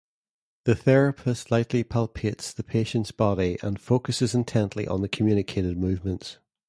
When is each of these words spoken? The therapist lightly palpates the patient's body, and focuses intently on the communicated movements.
The 0.63 0.73
therapist 0.73 1.51
lightly 1.51 1.83
palpates 1.83 2.51
the 2.51 2.63
patient's 2.63 3.11
body, 3.11 3.59
and 3.61 3.79
focuses 3.79 4.33
intently 4.33 4.87
on 4.87 5.03
the 5.03 5.07
communicated 5.07 5.77
movements. 5.77 6.39